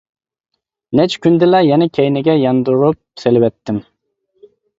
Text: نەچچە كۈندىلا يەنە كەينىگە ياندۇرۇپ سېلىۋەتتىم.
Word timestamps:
نەچچە 0.99 1.19
كۈندىلا 1.25 1.59
يەنە 1.67 1.89
كەينىگە 1.99 2.35
ياندۇرۇپ 2.45 3.25
سېلىۋەتتىم. 3.27 3.81